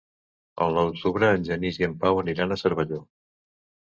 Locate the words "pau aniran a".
2.05-2.57